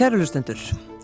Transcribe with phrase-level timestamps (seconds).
[0.00, 0.56] Kærulustendur,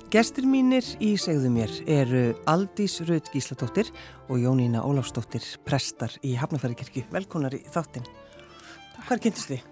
[0.09, 3.91] gestur mínir í segðu mér eru Aldís Raut Gísladóttir
[4.33, 8.07] og Jónína Ólafsdóttir, prestar í Hafnafæri Velkonar í þáttin.
[9.05, 9.67] Hvað kynntist þið?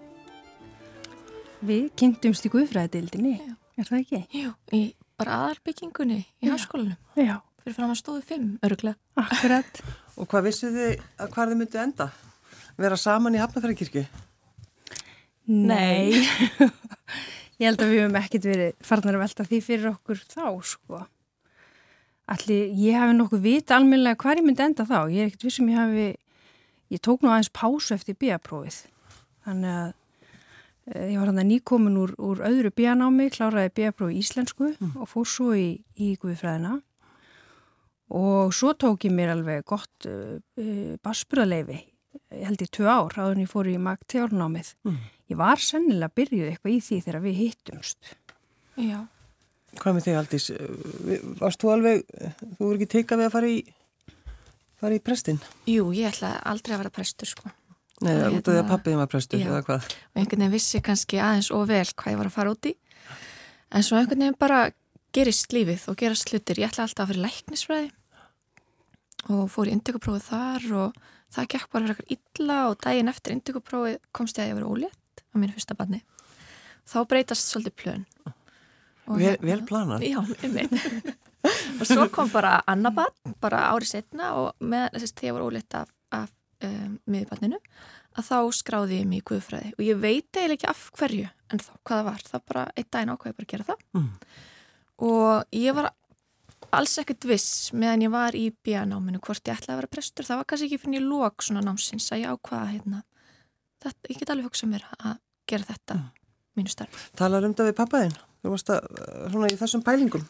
[1.64, 3.34] Við kynntumst í Guðfræðadildinni,
[3.80, 4.22] er það ekki?
[4.42, 4.82] Jú, í
[5.16, 7.00] bara aðarbyggingunni í háskólanum.
[7.16, 7.40] Já.
[7.64, 9.00] Fyrir fram að stóðu fimm, öruglega.
[9.24, 9.84] Akkurat.
[10.20, 12.12] og hvað vissu þið að hvað þið myndu enda?
[12.76, 13.80] Vera saman í Hafnafæri
[15.48, 16.12] Nei.
[17.64, 20.98] Ég held að við hefum ekkert verið farnar að velta því fyrir okkur þá, sko.
[22.34, 24.98] Allir, ég hafi nokkuð vita almenlega hvað ég myndi enda þá.
[25.08, 26.08] Ég er ekkert vissum ég hafi,
[26.92, 28.82] ég tók nú aðeins pásu eftir bíaprófið.
[29.48, 34.68] Þannig að e, ég var hann að nýkomin úr, úr öðru bíanámi, kláraði bíaprófið íslensku
[34.74, 34.92] mm.
[35.00, 36.76] og fór svo í, í Guðfræðina.
[38.12, 40.68] Og svo tók ég mér alveg gott e, e,
[42.34, 44.74] ég held í tvö ár, áður en ég fór í magtjárnámið.
[44.84, 48.14] Mm ég var sennilega byrjuð eitthvað í því þegar við hittumst.
[48.80, 49.00] Já.
[49.80, 50.48] Hvað með þig Aldís?
[51.40, 52.04] Varst þú alveg,
[52.42, 53.58] þú voru ekki teikað við að fara í,
[54.82, 55.40] fara í prestin?
[55.70, 57.50] Jú, ég ætla aldrei að vera prestur sko.
[58.04, 59.48] Nei, út af því að hérna- pappiði maður prestur já.
[59.48, 59.90] eða hvað?
[60.14, 62.74] Og einhvern veginn vissi kannski aðeins og vel hvað ég var að fara út í.
[63.74, 64.60] En svo einhvern veginn bara
[65.14, 66.58] gerist lífið og gerast slutir.
[66.58, 67.90] Ég ætla alltaf að fyrir læknisfræði
[69.30, 70.98] og fór í indökuprófið þar og
[71.34, 74.70] það gekk bara fyrir eitthvað illa og daginn eftir indökuprófið komst ég að ég vera
[74.70, 76.00] ólétt á mínu fyrsta barni.
[76.84, 78.06] Þá breytast svolítið plön.
[79.04, 80.06] Vel, hérna, vel planað.
[80.08, 81.12] Já, um
[81.80, 85.36] og svo kom bara annar barn bara árið setna og með þess að þegar ég
[85.36, 86.30] var óleitt af, af
[86.64, 87.60] um, miðbarninu
[88.14, 89.74] að þá skráði ég mig í guðfræði.
[89.76, 93.14] Og ég veit eiginlega ekki af hverju en þá hvaða var, það bara einn daginn
[93.14, 93.84] ákvæði bara að gera það.
[93.98, 94.08] Mm.
[95.10, 95.90] og ég var
[96.74, 100.40] alls ekkert viss meðan ég var í bíanáminu hvort ég ætlaði að vera prestur, það
[100.40, 103.02] var kannski ekki fyrir lók svona námsins að ég ákvaða hérna
[103.84, 105.18] þetta, ég get alveg hugsað mér að
[105.50, 106.06] gera þetta mm.
[106.58, 107.08] mínu starf.
[107.18, 108.16] Talar um þetta við pappaðinn?
[108.44, 109.02] Þú varst að,
[109.32, 110.24] svona í þessum pælingum?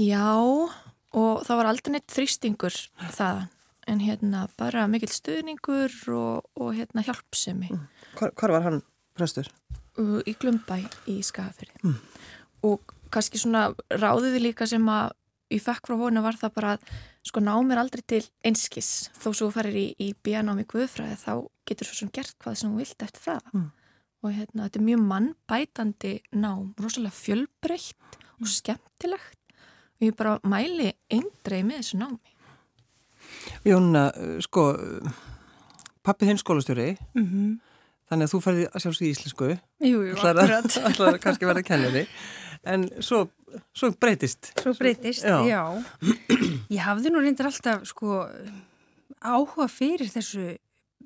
[0.00, 2.76] Já, og það var aldrei neitt þrýstingur
[3.16, 3.48] þaðan,
[3.88, 7.72] en hérna bara mikill stuðningur og, og hérna hjálpsemi.
[7.74, 7.88] Mm.
[8.20, 8.82] Hvar, hvar var hann
[9.18, 9.50] prestur?
[9.98, 10.78] Í Glumbæ
[11.10, 11.72] í Skafiri.
[11.82, 11.96] Mm.
[12.68, 15.14] Og kannski svona ráðiði líka sem að
[15.52, 16.92] ég fekk frá honu var það bara að
[17.28, 21.32] sko ná mér aldrei til einskis þó svo farir í, í bíanámi guðfræði þá
[21.68, 23.68] getur svo sem gert hvað sem þú vilt eftir það mm.
[24.22, 28.52] og hérna þetta er mjög mannbætandi nám, rosalega fjölbreytt og mm.
[28.56, 29.56] skemmtilegt
[29.98, 32.36] og ég bara mæli eindrei með þessu námi
[33.66, 34.08] Jónna,
[34.44, 34.70] sko
[36.06, 37.56] pappið hinn skólastjóri mm -hmm.
[38.08, 39.48] Þannig að þú færði að sjálfsög í íslensku.
[39.84, 42.14] Jú, jú, akkurat Það kannski verið að kenna þig
[42.68, 43.26] en svo,
[43.76, 44.52] svo breytist.
[44.60, 45.38] Svo breytist, já.
[45.46, 45.62] já.
[46.72, 48.24] Ég hafði nú reyndir alltaf sko
[49.18, 50.56] áhuga fyrir þessu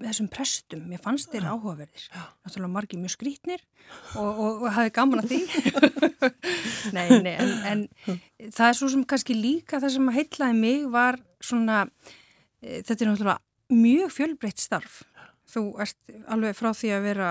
[0.02, 2.06] þessum prestum, mér fannst þeir áhugaverðir.
[2.42, 3.60] Náttúrulega margir mjög skrítnir
[4.16, 5.40] og, og, og hafði gaman að því.
[6.96, 11.20] Nei, nei, en, en það er svo sem kannski líka það sem heitlaði mig var
[11.42, 11.84] svona
[12.62, 15.02] e, þetta er náttúrulega mjög fjölbreytt starf
[15.52, 17.30] þú ert alveg frá því að vera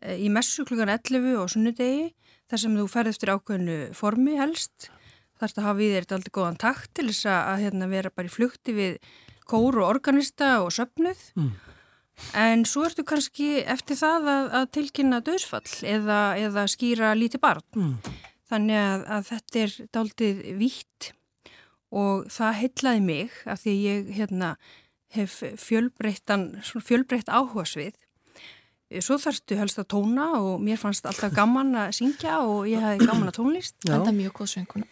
[0.00, 2.10] e, í messu klukkan 11 og sunnudegi
[2.50, 4.90] þar sem þú ferð eftir ákveðinu formi helst
[5.40, 8.14] þarf þetta að hafa í þér aldrei góðan takt til þess að, að hérna, vera
[8.14, 8.96] bara í flukti við
[9.50, 11.52] kóru og organista og söpnuð mm.
[12.36, 17.64] En svo ertu kannski eftir það að, að tilkynna döðsfall eða, eða skýra lítið barn.
[17.76, 18.18] Mm.
[18.50, 21.10] Þannig að, að þetta er daldið vítt
[21.90, 24.52] og það heitlaði mig af því ég hérna,
[25.16, 27.96] hef fjölbreytt áhuga svið.
[29.00, 33.06] Svo þarftu helst að tóna og mér fannst alltaf gaman að syngja og ég hefði
[33.06, 33.76] gaman að tónlist.
[33.86, 34.88] Það er mjög góð sönguna.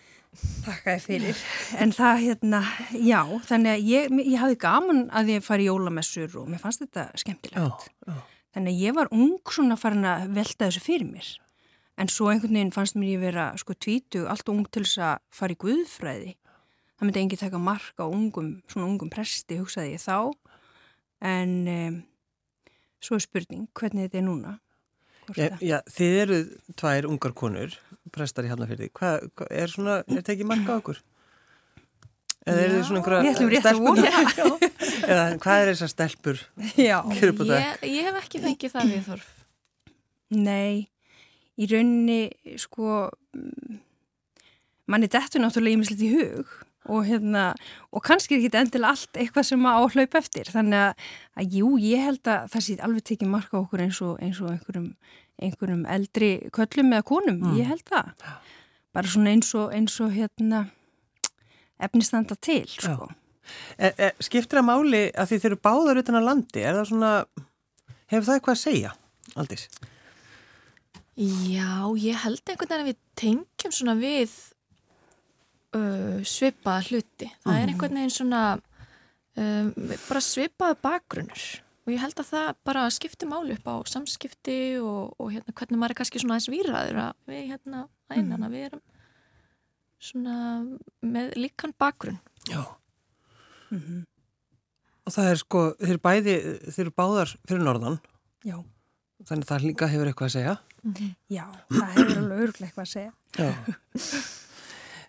[0.63, 1.39] Takk fyrir.
[1.83, 2.61] En það, hérna,
[2.95, 6.85] já, þannig að ég, ég hafði gaman að ég fari í jólamessur og mér fannst
[6.85, 7.89] þetta skemmtilegt.
[7.89, 8.21] Já, já.
[8.55, 11.33] Þannig að ég var ung svona farin að velta þessu fyrir mér.
[11.99, 15.25] En svo einhvern veginn fannst mér ég vera sko tvítu, allt ung til þess að
[15.35, 16.37] fara í guðfræði.
[16.99, 20.35] Það myndi engi taka mark á ungum, svona ungum presti, hugsaði ég þá.
[21.23, 22.01] En um,
[23.03, 24.57] svo er spurning, hvernig þetta er núna?
[25.37, 26.39] Já, já, þið eru
[26.81, 27.77] tvær ungar konur
[28.15, 28.91] prestar í Hafnarfyrði.
[28.97, 31.01] Hvað hva, er svona, er þetta ekki marka á okkur?
[32.49, 34.31] Eða er þið svona Ég ætlum rétt að einhverja vona.
[34.33, 34.71] stelpur?
[35.13, 36.45] Eða hvað er þessar stelpur?
[36.81, 36.97] Já.
[37.13, 39.35] Ég, ég hef ekki fengið það við þorf.
[40.35, 40.89] Nei,
[41.61, 42.23] í rauninni,
[42.61, 43.03] sko,
[43.37, 43.83] mm,
[44.91, 46.57] manni dettur náttúrulega ímislegt í hug
[46.89, 47.45] og hérna,
[47.93, 50.51] og kannski er ekki endilega allt eitthvað sem að á að hlaupa eftir.
[50.55, 51.07] Þannig að,
[51.39, 54.41] að jú, ég held að það sé alveg tekið marka á okkur eins og, eins
[54.43, 54.89] og einhverjum,
[55.43, 57.57] einhverjum eldri köllum eða konum, Mm.
[57.61, 58.13] ég held það.
[58.93, 60.65] Bara svona eins og, eins og hérna,
[61.79, 63.11] efnistanda til, sko.
[63.79, 66.65] E, e, skiptir það máli að þið eru báðar utan að landi?
[66.65, 67.13] Er það svona,
[68.11, 68.91] hefur það eitthvað að segja,
[69.37, 69.69] Aldís?
[71.19, 74.35] Já, ég held einhvern veginn að við tengjum svona við
[75.77, 77.31] uh, svipaða hluti.
[77.45, 79.73] Það er einhvern veginn svona um,
[80.09, 81.47] bara svipaða bakgrunnur
[81.89, 85.81] og ég held að það bara skiptir máli upp á samskipti og, og hérna, hvernig
[85.81, 88.83] maður er kannski svona aðeins výraður að við hérna að innan að við erum
[89.99, 90.35] svona
[91.01, 92.19] með líkan bakgrunn.
[92.49, 92.61] Já.
[93.73, 96.35] Og það er sko, þeir eru bæði,
[96.69, 97.97] þeir eru báðar fyrir norðan,
[98.45, 98.59] Já.
[99.25, 100.55] þannig að það líka hefur eitthvað að segja.
[101.33, 103.17] Já, það hefur alveg örglega eitthvað að segja.
[103.41, 103.51] Já.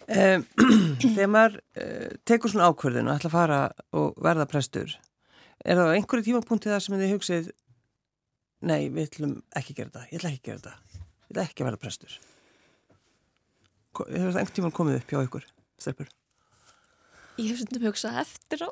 [0.09, 0.45] um,
[1.15, 3.59] þegar maður uh, tekur svona ákvörðinu að ætla að fara
[4.01, 4.95] og verða prestur,
[5.63, 7.49] er það á einhverju tímapunkti það sem þið hugsið,
[8.69, 11.47] nei, við ætlum ekki að gera það, ég ætla ekki að gera það, ég ætla
[11.47, 12.19] ekki að verða prestur.
[13.99, 15.51] Hefur það einhvern tíman komið upp hjá ykkur,
[15.81, 16.18] stelpur?
[17.39, 18.69] Ég hef stundum hugsað eftir á.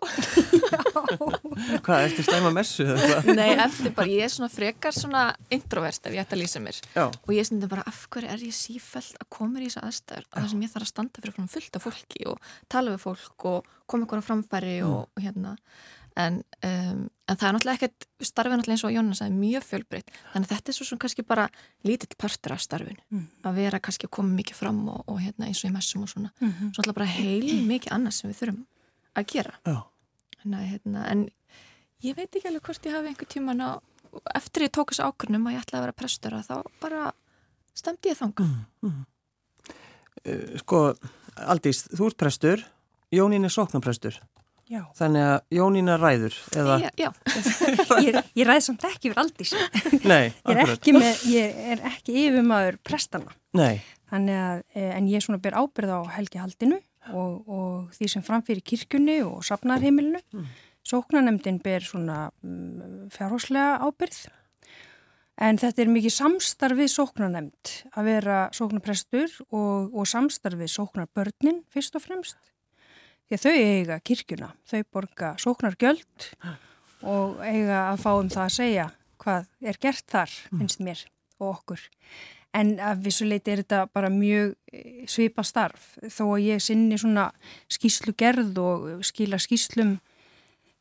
[1.86, 2.86] Hvað, eftir slæma messu?
[3.32, 5.24] Nei, eftir bara, ég er svona frekar svona
[5.54, 6.82] introvert ef ég ætti að lýsa mér.
[6.92, 10.28] Já, og ég stundum bara af hverju er ég sífælt að koma í þessa aðstæður
[10.28, 13.48] að það sem ég þarf að standa fyrir fullt af fólki og tala við fólk
[13.54, 15.56] og koma ykkur á framfæri og, og hérna
[16.18, 20.14] en, um, en það er náttúrulega ekkert starfið náttúrulega eins og Jónas sagði mjög fjölbreytt.
[20.34, 21.48] Þannig að þetta er svo sem kannski bara
[21.88, 23.04] lítill partur af starfinu.
[23.14, 23.28] Mm.
[23.48, 26.12] að vera kannski að koma mikið fram og, og hérna eins og í messum og
[26.14, 26.34] svona.
[26.42, 28.64] Mm svo náttúrulega bara heil mikið annars sem við þurfum
[29.18, 29.54] að gera.
[29.66, 29.78] Já.
[30.46, 31.28] en, hérna, en
[32.06, 33.70] ég veit ekki alveg hvort ég hafi einhver tíman á
[34.38, 37.12] eftir ég tók þessu ákvörnum að ég ætla að vera prestur að þá bara
[37.78, 38.48] stemdi ég þanga
[40.26, 40.80] Uh, sko,
[41.46, 42.64] Aldís, þú ert prestur,
[43.14, 44.18] Jónín er sóknarprestur,
[44.68, 44.82] Já.
[45.00, 47.10] þannig að Jónín er ræður, eða, Já, já,
[48.08, 49.54] Ég, ég ræði samt ekki yfir aldís.
[50.04, 53.32] nei, Ég er akkurat, ekki, með, ég er ekki yfirmaður prestana.
[53.56, 56.78] nei, Þannig að, eh, en ég svona ber ábyrð á helgihaldinu
[57.12, 60.22] og, og því sem framfyrir kirkjunni og safnarheimilinu.
[60.32, 60.46] Mm.
[60.88, 64.22] Sóknanemdin ber svona um, fjárháslega ábyrð.
[65.44, 72.06] En þetta er mikið samstarfið sóknanemd að vera sóknarprestur og, og samstarfið sóknarbörnin fyrst og
[72.08, 72.40] fremst.
[73.28, 76.28] Að þau eiga kirkjuna, þau borga sóknargjöld
[77.04, 78.86] og eiga að fá um það að segja
[79.22, 81.02] hvað er gert þar, finnst mér
[81.42, 81.82] og okkur.
[82.56, 85.98] En af vissu leiti er þetta bara mjög eh, svipa starf.
[86.08, 87.28] Þó að ég sinni svona
[87.70, 89.98] skýslu gerð og skila skýslum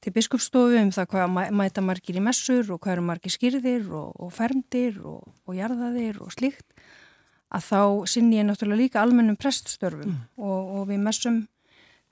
[0.01, 3.91] til biskupstofu um það hvað mæ- mæta margir í messur og hvað eru margir skýrðir
[3.91, 6.79] og, og fermdir og, og jarðaðir og slíkt
[7.51, 7.81] að þá
[8.15, 11.43] sinni ég náttúrulega líka almennum preststörfum og, og við messum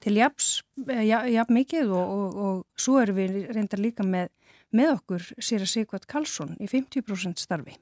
[0.04, 4.30] til jafs, eh, ja, jafn mikið og, og, og svo erum við reyndar líka með,
[4.74, 7.76] með okkur Sýra Sigvart Karlsson í 50% starfi.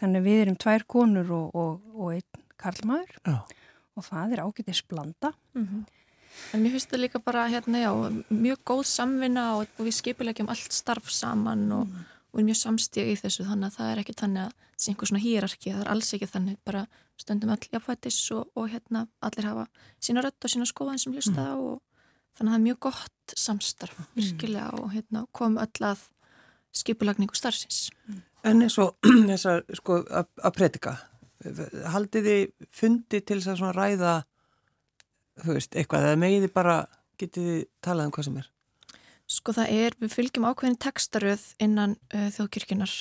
[0.00, 3.36] Þannig við erum tvær konur og, og, og einn karlmaður já,
[3.94, 5.30] og það er ágætis blanda.
[5.54, 7.92] en mér finnst það líka bara hérna, já,
[8.30, 11.94] mjög góð samvinna og, við skipulegjum allt starf saman og,
[12.34, 14.90] og er mjög samstíð í þessu þannig að það er ekki þannig að það sé
[14.90, 16.80] einhver svona hýrarki, það er alls ekki þannig bara
[17.22, 19.66] stöndum öll jafnfættis og, og hérna allir hafa
[20.02, 21.78] sína rödd og sína skoðan sem hlusta á og
[22.34, 26.02] þannig að það er mjög gott samstarf virkilega og hérna kom öll að
[26.74, 27.92] skipulagningu starfsins.
[28.42, 28.96] en eins og
[29.30, 30.96] þessar, sko, að að predika,
[31.94, 34.16] haldið þið fundi til þess að svona ræða,
[35.44, 36.76] þú veist, eitthvað, eða megið þið bara,
[37.22, 38.50] getið þið talað um hvað sem er?
[39.30, 42.94] Sko það er, við fylgjum ákveðin textaröð innan uh, þjóðkirkjunar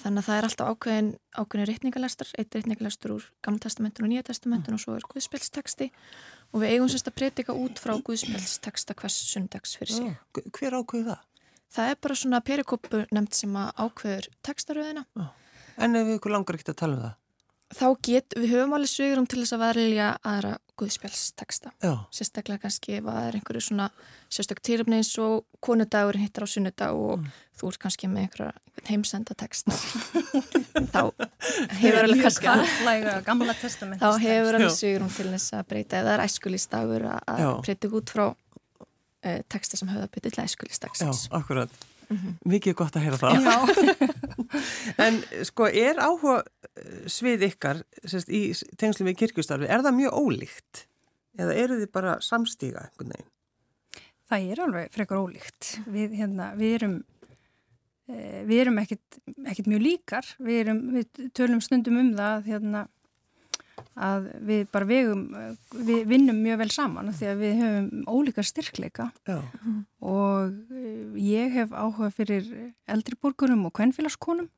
[0.00, 4.24] þannig að það er alltaf ákveðin ákveðin reytningalestar, eitt reytningalestur úr Gamla testamentun og Nýja
[4.30, 5.90] testamentun og svo er Guðspjálsteksti
[6.50, 10.08] og við eigum sérst að predika út frá Guðspjálsteksta hvers sundags fyrir sig.
[10.08, 11.26] Já, hver ákveði það?
[11.70, 15.04] Það er bara svona perikópu nefnd sem að ákveður textaröðina.
[15.80, 17.19] En ef ykkur langar ekkert að tala um það?
[17.70, 21.70] Þá get, við höfum alveg svigurum til þess að verðilja aðra Guðspjálsteksta.
[21.84, 23.86] Já, sérstaklega kannski ef það er einhverju svona
[24.32, 27.26] sérstök týröfni eins og konudagur hittar á sunnudag og
[27.60, 29.68] þú ert kannski með einhverja einhvern heimsenda text
[30.94, 31.02] þá
[31.82, 34.00] hefur alveg kannski karlæga gamla testament.
[34.00, 34.78] þá hefur alveg Já.
[34.78, 37.48] sigurum til þess að breyta eða það er æskulistagur að Já.
[37.50, 41.80] að breyta út frá uh, texta sem höfða byttið til já, æskulistagsins akkurat.
[42.50, 43.68] Mikið gott að heyra það.
[45.04, 46.59] en sko, er áhuga eh,
[47.12, 50.84] svið ykkar sérst, í tengslu við kirkustarfi, er það mjög ólíkt?
[51.40, 53.30] Eða eru þið bara samstíga einhvern veginn?
[54.30, 55.70] Það er alveg frekar ólíkt.
[55.90, 56.96] Við, hérna, við erum,
[58.06, 60.32] e, við erum ekkit, ekkit mjög líkar.
[60.38, 62.84] Við, erum, við tölum stundum um það hérna,
[64.00, 65.22] að við bara vegum,
[65.74, 69.10] við vinnum mjög vel saman því að við höfum ólíkar styrkleika.
[69.28, 69.38] Já.
[70.00, 72.46] og eh, ég hef áhuga fyrir
[72.88, 74.48] eldriborgurum og kvennfélagskonum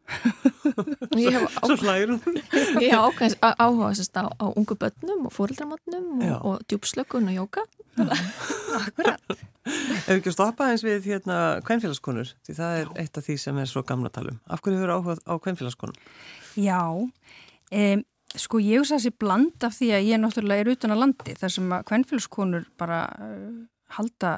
[1.18, 1.96] Ég hef áhuga,
[3.64, 7.66] áhuga sérst, á, á ungu börnum og fórildramotnum og, og djúpslökun og jóka
[8.78, 9.34] Akkurat.
[9.62, 12.94] Ef ekki stoppa eins við hérna kvennfélagskonur því það er Já.
[13.02, 14.38] eitt af því sem er svo gamla talum.
[14.46, 15.98] Af hverju hefur áhuga á kvennfélagskonum?
[16.56, 18.02] Já, um
[18.40, 21.54] Sko ég hugsa þessi bland af því að ég náttúrulega er utan að landi þar
[21.56, 23.48] sem að kvennfélagskonur bara uh,
[23.98, 24.36] halda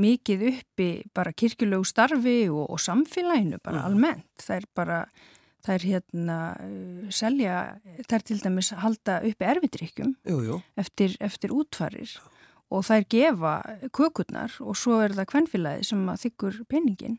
[0.00, 3.88] mikið uppi bara kirkjulegu starfi og, og samfélaginu bara mm.
[3.88, 4.30] almennt.
[4.42, 5.00] Það er bara,
[5.66, 7.58] það er hérna uh, selja,
[8.04, 10.14] það er til dæmis halda uppi erfidrykkjum
[10.80, 12.14] eftir, eftir útfarir
[12.74, 13.54] og það er gefa
[13.94, 17.18] kökurnar og svo er það kvennfélagi sem að þykkur peningin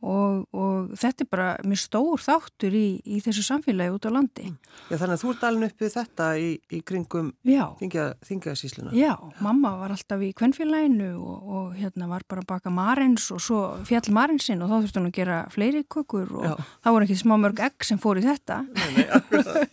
[0.00, 4.46] Og, og þetta er bara mjög stór þáttur í, í þessu samfélagi út á landi.
[4.88, 8.94] Já, þannig að þú ert alveg uppið þetta í, í kringum þingasísluna.
[8.96, 9.12] Já,
[9.44, 13.60] mamma var alltaf í kvennfélaginu og, og hérna var bara að baka marins og svo
[13.88, 16.56] fjall marinsinn og þá þurfti hún að gera fleiri kukur og Já.
[16.80, 18.62] þá voru ekki smá mörg egg sem fór í þetta.
[18.72, 19.68] Nei, nei,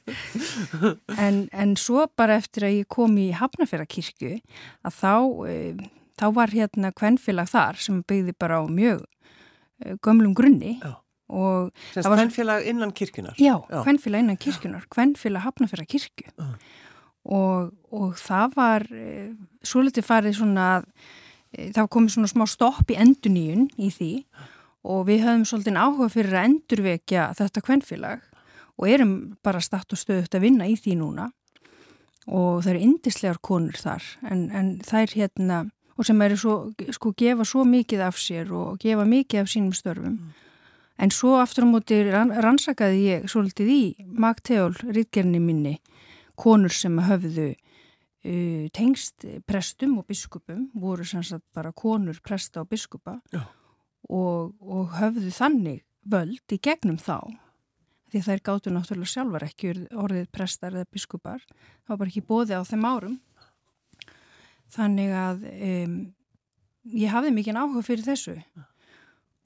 [1.27, 4.35] en, en svo bara eftir að ég kom í Hafnafjörðarkirkju
[4.83, 5.13] að þá,
[5.47, 5.57] e,
[6.19, 9.05] þá var hérna kvennfélag þar sem byggði bara á mjög
[10.03, 10.95] gömlum grunni já.
[11.29, 16.31] og Sennst hvernfélag innan kirkunar Já, hvernfélag innan kirkunar hvernfélag hafnafæra kirkju
[17.27, 20.67] og, og það var e, svo litið farið svona
[21.51, 24.11] e, það komið svona smá stopp í enduníun í því
[24.87, 28.23] og við höfum svolítið áhuga fyrir að endurvekja þetta hvernfélag
[28.77, 31.31] og erum bara statt og stöðut að vinna í því núna.
[32.27, 35.59] Og það eru indislegar konur þar en, en það er hérna
[35.97, 36.55] og sem eru svo,
[36.93, 40.17] sko, gefa svo mikið af sér og gefa mikið af sínum störfum.
[40.17, 40.35] Mm.
[40.97, 43.81] En svo aftur á móti rannsakaði ég svolítið í
[44.17, 45.75] Magteól, rítkernni minni,
[46.37, 53.19] konur sem höfðu uh, tengst prestum og biskupum, voru sannsagt bara konur, presta og biskupa
[54.09, 57.21] og, og höfðu þannig völd í gegnum þá.
[58.07, 61.41] Því þær gáttu náttúrulega sjálfar ekki orðið prestar eða biskupar.
[61.83, 63.17] Það var bara ekki bóði á þeim árum
[64.73, 65.95] þannig að um,
[66.97, 68.35] ég hafði mikið áhuga fyrir þessu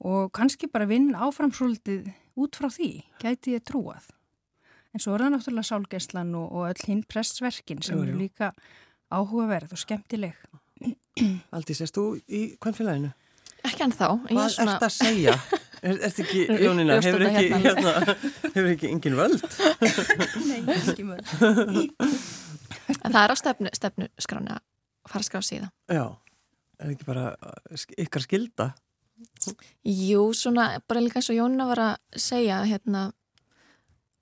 [0.02, 2.10] og kannski bara vinn áframsúldið
[2.42, 2.90] út frá því,
[3.22, 4.08] gæti ég trúað.
[4.92, 8.08] En svo er það náttúrulega sálgæslan og, og öll hinn pressverkin sem jú, jú.
[8.08, 8.50] eru líka
[9.12, 10.36] áhugaverð og skemmtileg.
[11.54, 13.12] Aldís, erst þú í kvannfélaginu?
[13.62, 14.08] Ekki en þá.
[14.26, 14.74] Hvað svona...
[14.74, 15.36] ert að segja?
[15.82, 18.16] Er þetta ekki, Jónina, hefur ekki, hérna, hérna,
[18.48, 19.46] hefur ekki engin völd?
[20.50, 21.32] Nei, ekki völd.
[22.98, 24.58] En það er á stefnu, stefnu skrána
[25.08, 25.70] fara að skrá síða.
[25.90, 26.04] Já,
[26.78, 28.68] er það ekki bara uh, ykkar skilda?
[29.86, 33.08] Jú, svona bara líka eins og Jónina var að segja hérna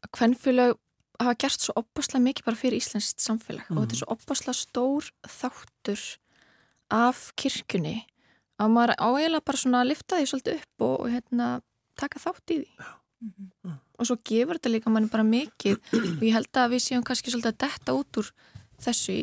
[0.04, 0.76] að hvernfélag
[1.20, 3.76] hafa gert svo opbáslega mikið bara fyrir Íslands samfélag mm.
[3.76, 4.02] og þetta er mhm.
[4.02, 6.04] svo opbáslega stór þáttur
[6.90, 7.99] af kirkunni
[8.60, 11.50] að maður áeiginlega bara svona lifta því svolítið upp og, og hérna
[12.00, 12.88] taka þátt í því.
[13.20, 13.78] Mm -hmm.
[14.00, 17.30] Og svo gefur þetta líka manni bara mikið og ég held að við séum kannski
[17.30, 18.30] svolítið að detta út úr
[18.80, 19.16] þessu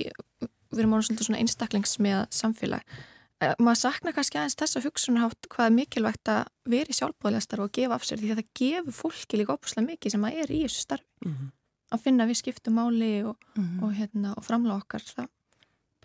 [0.78, 2.98] við erum ánum svolítið svona einstaklingsmiða samfélag.
[3.38, 7.68] Uh, maður sakna kannski aðeins þessa hugsunarhátt hvað er mikilvægt að vera í sjálfbóðlega starf
[7.68, 10.54] og gefa af sér því að það gefur fólki líka opuslega mikið sem að er
[10.54, 11.10] í þessu starfi.
[11.26, 11.52] Mm -hmm.
[11.94, 13.84] Að finna við skiptu máli og, mm -hmm.
[13.84, 15.28] og, hérna, og framláð okkar það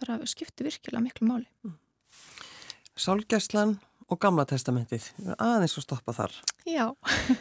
[0.00, 1.48] bara skiptu virkilega miklu máli.
[1.64, 1.78] Mm.
[2.96, 3.78] Sálgæslan
[4.12, 5.08] og Gamla testamentið,
[5.40, 6.34] aðeins að stoppa þar.
[6.68, 6.84] Já.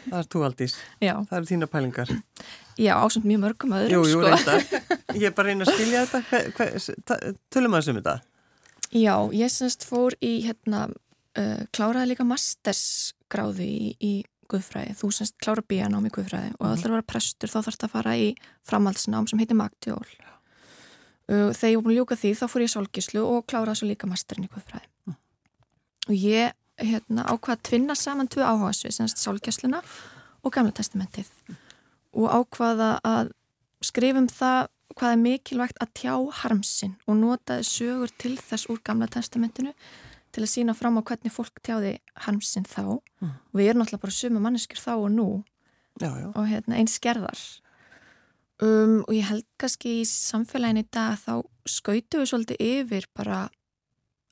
[0.08, 0.76] Það er þú aldís.
[1.04, 1.14] Já.
[1.28, 2.12] Það eru þína pælingar.
[2.80, 3.92] Já, ásönd mjög mörgum öðrum.
[3.92, 4.32] Jú, jú, sko.
[4.32, 4.98] reynda.
[5.18, 7.18] Ég er bara reyna að skilja þetta.
[7.52, 8.16] Tölum að þessum þetta.
[8.92, 10.86] Já, ég semst fór í, hérna,
[11.40, 14.12] uh, kláraði líka mastersgráði í, í
[14.52, 14.96] Guðfræði.
[14.98, 18.32] Þú semst klára bíanám í Guðfræði og allar vera prestur þá þarfst að fara í
[18.68, 20.04] framhaldsnám sem heitir Magtjól.
[21.30, 24.10] Uh, þegar ég búin að ljúka því þá fór ég sálgislu og kláraði svo líka
[24.10, 24.90] masterinn í Guðfræði.
[25.08, 25.16] Mm.
[26.08, 29.82] Og ég hérna, ákvaði að tvinna saman tvö áhugasvið, semst sálgisluna
[30.42, 31.30] og Gamla testamentið.
[32.12, 33.32] Og ákvaða að
[33.82, 39.08] skrifum það hvað er mikilvægt að tjá harmsinn og notaði sögur til þess úr gamla
[39.10, 39.72] testamentinu
[40.32, 41.96] til að sína fram á hvernig fólk tjáði
[42.26, 43.32] harmsinn þá mm.
[43.32, 45.28] og við erum náttúrulega bara suma manneskjur þá og nú
[46.00, 46.28] já, já.
[46.28, 47.42] og hérna, eins gerðar
[48.64, 53.44] um, og ég held kannski í samfélagin í dag þá skautu við svolítið yfir bara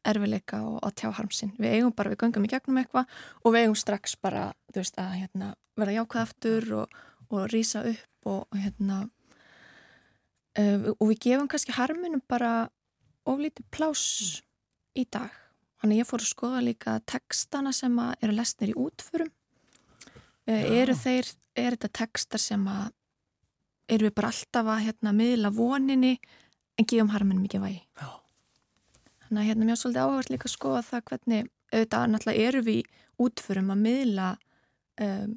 [0.06, 1.52] erfileika og að tjá harmsinn.
[1.60, 3.10] Við eigum bara, við göngum í gegnum eitthvað
[3.44, 7.84] og við eigum strax bara, þú veist, að hérna, verða jákvæð aftur og, og rýsa
[7.88, 9.00] upp og, og hérna
[10.58, 12.70] uh, og við gefum kannski harminum bara
[13.28, 14.04] oflítið plás
[14.98, 15.32] í dag.
[15.80, 19.30] Þannig ég fór að skoða líka textana sem eru lesnir í útförum.
[20.48, 22.90] Uh, eru þeir, er þetta textar sem að
[23.90, 26.14] eru við bara alltaf að hérna, miðla voninni
[26.78, 27.80] en gefum harminum ekki vægi.
[28.00, 28.10] Já.
[29.30, 32.80] Þannig að hérna mjög svolítið áhugast líka að skoða það hvernig auðvitað náttúrulega eru við
[33.20, 34.28] útförum að miðla
[35.06, 35.36] um,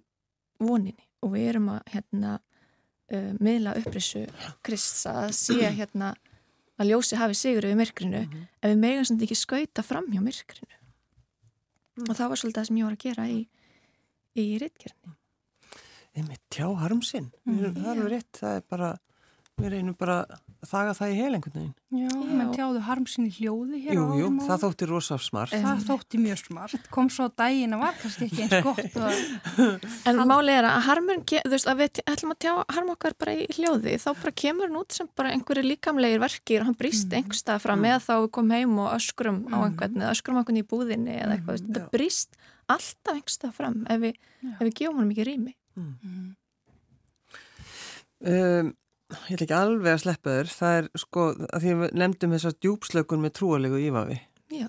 [0.63, 4.23] voninni og við erum að hérna um, miðla upprisu
[4.65, 6.13] Krist að sé hérna
[6.81, 8.47] að ljósi hafi sigur við myrkrinu mm -hmm.
[8.62, 12.09] ef við megum svolítið ekki skauta fram hjá myrkrinu mm.
[12.09, 13.39] og það var svolítið það sem ég var að gera í,
[14.33, 15.19] í rittgerni
[16.13, 17.62] Þeim er tjáharmsinn, mm.
[17.73, 18.89] það er rétt, það er bara
[19.57, 20.17] við reynum bara
[20.67, 21.74] þaga það í heil einhvern veginn.
[21.93, 24.12] Já, menn tjáðu harmsinn í hljóði hér jú, á.
[24.17, 25.53] Jú, jú, það þótti rosaf smart.
[25.53, 26.88] Það þótti mjög smart.
[26.93, 28.98] Kom svo dægin að var kannski ekki eins gott.
[29.00, 29.10] Og...
[30.10, 33.36] En málið er að harmurinn, þú veist, að við ætlum að tjá harm okkar bara
[33.38, 37.10] í hljóði, þá bara kemur hann út sem bara einhverju líkamlegir verkir og hann brýst
[37.10, 37.17] mm.
[37.20, 37.89] einhverstað fram mm.
[37.91, 39.53] eða þá við komum heim og öskrum mm.
[39.53, 41.60] á einhvern eða öskrum okkur í búðinni eða eitthvað.
[41.60, 41.74] Mm.
[41.74, 42.39] Þetta brýst
[42.74, 45.58] alltaf einhverstað fram ef við, ef við.
[48.24, 48.70] Um,
[49.27, 52.55] ég ætla ekki alveg að sleppa þér það er sko að því við nefndum þessar
[52.65, 54.17] djúpslökun með trúalegu ívafi.
[54.53, 54.67] Já.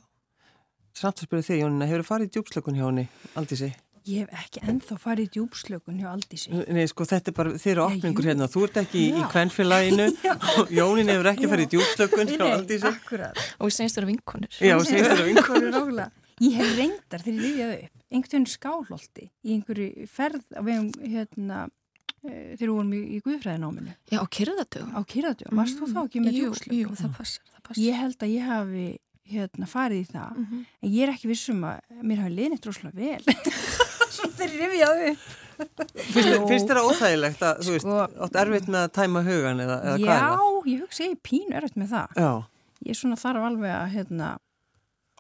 [0.95, 3.07] Samt að spyrja þig Jónina, hefur þú farið í djúpslökun hjá henni
[3.41, 3.71] Aldísi?
[4.05, 6.49] Ég hef ekki enþá farið í djúpslökun hjá Aldísi.
[6.77, 9.17] Nei sko þetta er bara þeirra opningur hérna þú ert ekki Já.
[9.17, 10.07] í kvennfélaginu
[10.61, 12.93] og Jónin hefur ekki farið í djúpslökun hjá Aldísi.
[13.57, 14.51] Og við segjumst þér á vinkonur.
[14.61, 16.05] Já, við segjumst þér á vinkonur
[16.43, 17.91] Ég hef reyndar þegar ég
[22.25, 23.95] Eh, þegar við vorum í, í Guðfræðináminu.
[24.09, 24.93] Já, á kyrðadögum.
[24.97, 25.59] Á kyrðadögum.
[25.61, 26.77] Varst þú þá ekki með djúkslöku?
[26.79, 27.81] Jú, jú, það passar, það passar.
[27.85, 28.85] Ég held að ég hafi
[29.35, 30.63] hérna, farið í það, mm -hmm.
[30.85, 33.37] en ég er ekki vissum að mér hafi liðnitt rosalega vel.
[34.15, 35.13] Svo þeir rifjaðu.
[36.15, 39.77] Finnst þér það óþægilegt að, þú veist, sko- átt erfitt með að tæma hugan eða,
[39.85, 40.35] eða já, hvað er það?
[40.35, 42.09] Já, ég hugsa ég pín erfitt með það.
[42.17, 42.31] Já.
[42.85, 44.29] Ég er svona þarf alveg að, hérna,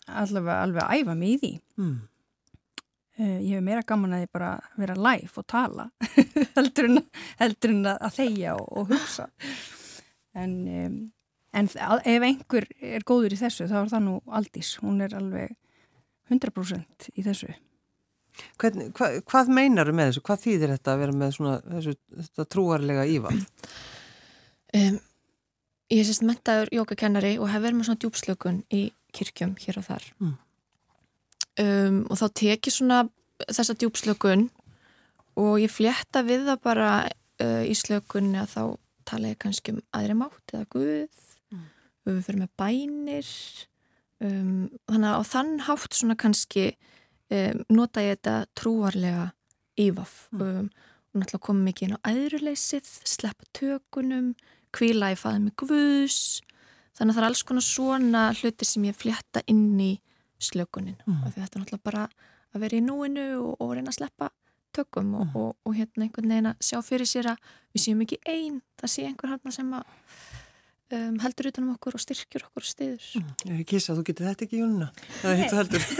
[0.06, 1.52] alveg, alveg að æfa mig í því.
[1.80, 1.96] Mm.
[3.14, 5.84] Uh, ég hef meira gaman að ég bara vera live og tala
[6.56, 6.96] heldur, en,
[7.38, 9.28] heldur en að þeia og, og hugsa.
[10.34, 10.96] En, um,
[11.54, 15.54] en ef einhver er góður í þessu þá er það nú Aldís, hún er alveg
[16.26, 17.54] 100% í þessu.
[18.58, 20.26] Hvern, hva, Hvað meinar þú með þessu?
[20.26, 23.36] Hvað þýðir þetta að vera með svona, þessu, þetta trúarlega íval?
[24.74, 24.98] Um,
[25.94, 29.86] ég er sérst mentaður jókakennari og hef verið með svona djúpslökun í kirkjum hér og
[29.92, 30.10] þar.
[30.18, 30.34] Mm
[31.60, 33.02] um, og þá tekið svona
[33.44, 34.48] þessa djúpslökun
[35.40, 36.90] og ég flétta við það bara
[37.42, 38.62] uh, í slökunni að þá
[39.08, 41.20] tala ég kannski um aðri mátt eða Guð
[41.52, 41.68] mm.
[42.08, 43.30] við fyrir með bænir
[44.24, 46.66] um, þannig að á þann hátt svona kannski
[47.34, 49.30] um, nota ég þetta trúarlega
[49.80, 50.42] ívaf mm.
[50.44, 50.72] Um,
[51.14, 54.32] og náttúrulega koma mikið inn á aðruleysið sleppa tökunum
[54.74, 56.18] kvíla í faðum með Guðs
[56.94, 59.92] þannig að það er alls konar svona hluti sem ég flétta inn í
[60.46, 60.96] slökunin.
[61.06, 61.20] Mm.
[61.24, 62.06] og þetta er náttúrulega bara
[62.54, 64.30] að vera í núinu og, og reyna að sleppa
[64.74, 65.36] tökum og, mm.
[65.38, 68.94] og, og hérna einhvern veginn að sjá fyrir sér að við séum ekki einn það
[68.94, 69.84] sé einhver hann sem að
[70.94, 73.30] um, heldur utanum okkur og styrkjur okkur og stiður mm.
[73.50, 75.88] Ég ekki að þú getur þetta ekki Jónuna það er hitt og heldur.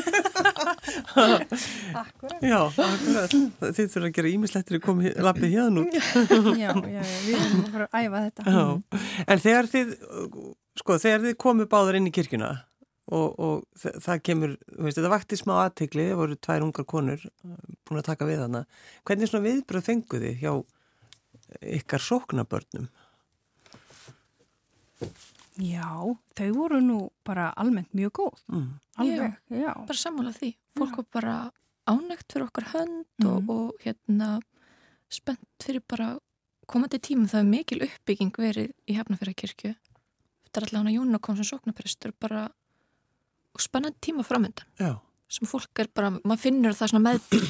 [1.94, 2.42] Akkurat.
[2.44, 3.33] Já, akkurat.
[3.33, 6.02] Þið þurfum að gera ímislettir að koma lappið hérna Já,
[6.59, 8.54] já, já, við erum að fara að æfa þetta.
[8.54, 9.00] Já.
[9.24, 9.94] En þegar þið
[10.80, 12.50] sko, þegar þið komu báður inn í kirkuna
[13.12, 17.56] og, og það kemur, veist, þetta vakti smá aðtegli, það voru tvær ungar konur uh,
[17.84, 18.64] búin að taka við hana.
[19.04, 20.52] Hvernig svona viðbröð fenguði hjá
[21.78, 22.88] ykkar sóknabörnum?
[25.60, 25.90] Já,
[26.34, 28.40] þau voru nú bara almennt mjög góð.
[28.50, 28.70] Mm.
[28.98, 29.70] Alveg, já, já.
[29.86, 30.50] Bara sammála því.
[30.78, 31.36] Fólk var bara
[31.86, 33.28] ánægt fyrir okkar hönd mm.
[33.28, 34.38] og, og hérna
[35.12, 36.16] spennt fyrir bara
[36.66, 37.28] komandi tímum.
[37.30, 39.74] Það er mikil uppbygging verið í hefnafjörðarkirkju.
[40.46, 42.48] Þetta er allavega Jónu kom sem sóknaprestur bara
[43.62, 44.96] spennandi tíma framöndan Já.
[45.28, 47.46] sem fólk er bara, maður finnur það svona meðbyr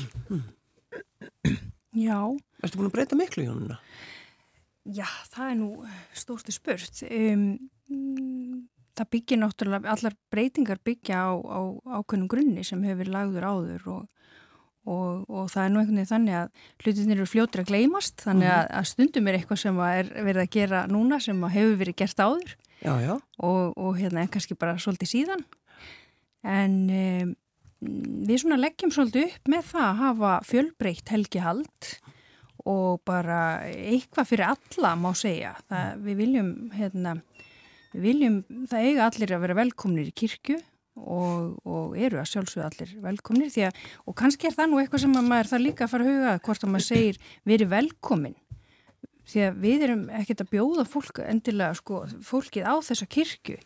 [1.95, 2.19] Já
[2.65, 3.79] Erstu búin að breyta miklu í honuna?
[4.85, 5.69] Já, það er nú
[6.17, 7.45] stórstu spurt um,
[8.95, 11.61] það byggja náttúrulega allar breytingar byggja á, á
[12.01, 14.03] ákveðnum grunni sem hefur lagður áður og,
[14.85, 18.53] og, og það er nú einhvern veginn þannig að hlutinir eru fljóttir að gleymast þannig
[18.53, 22.25] að, að stundum er eitthvað sem er verið að gera núna sem hefur verið gert
[22.25, 23.15] áður já, já.
[23.41, 25.47] Og, og hérna en kannski bara svolítið síðan
[26.45, 27.33] en um,
[28.29, 31.89] við svona leggjum svolítið upp með það að hafa fjölbreytt helgihald
[32.65, 35.53] og bara eitthvað fyrir alla má segja.
[35.69, 37.17] Það, við viljum, hérna,
[37.93, 38.39] við viljum,
[38.71, 40.61] það eiga allir að vera velkomnir í kirkju
[40.95, 45.05] og, og eru að sjálfsögða allir velkomnir því að, og kannski er það nú eitthvað
[45.05, 48.37] sem maður þarf líka að fara að huga hvort að maður segir veri velkomin
[49.25, 53.57] því að við erum ekkert að bjóða fólk endilega sko fólkið á þessa kirkju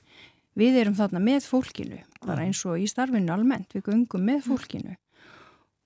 [0.59, 3.75] við erum þarna með fólkinu bara eins og í starfinu almennt.
[3.75, 4.97] Við gungum með fólkinu.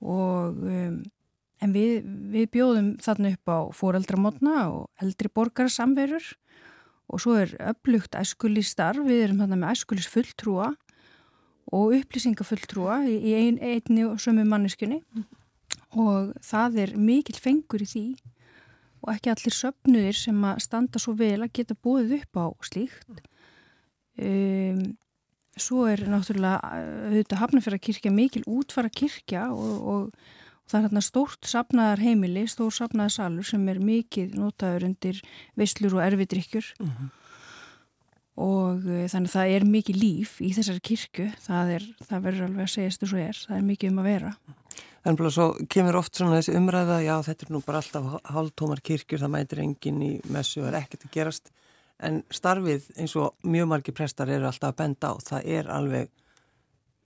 [0.02, 1.02] Og um,
[1.62, 6.32] en við, við bjóðum þarna upp á fóreldramotna og eldri borgarsamverur
[7.12, 10.72] og svo er upplugt æskulis starf, við erum þarna með æskulis fulltrúa
[11.72, 15.02] og upplýsingafulltrúa í ein, einni og sömu manneskunni
[15.92, 18.06] og það er mikill fengur í því.
[19.02, 23.22] Og ekki allir söpnuðir sem að standa svo vel að geta búið upp á slíkt.
[24.20, 24.82] Um,
[25.56, 26.60] svo er náttúrulega
[27.08, 32.72] auðvitað hafnafjörðarkirkja mikil útfara kirkja og, og, og það er hérna stórt sapnaðar heimili, stór
[32.76, 35.20] sapnaðar salur sem er mikið notaður undir
[35.58, 36.72] veislur og erfidrykkjur.
[36.80, 36.94] Uh mhm.
[37.00, 37.18] -huh
[38.40, 42.46] og uh, þannig að það er mikið líf í þessari kirkju, það, er, það verður
[42.48, 44.32] alveg að segjast þessu er, það er mikið um að vera.
[45.02, 48.82] Þannig að svo kemur oft svona þessi umræða, já þetta er nú bara alltaf hálftómar
[48.86, 51.52] kirkjur, það mætir engin í messu og er ekkert að gerast,
[52.02, 56.10] en starfið eins og mjög margi prestar eru alltaf að benda á, það er alveg,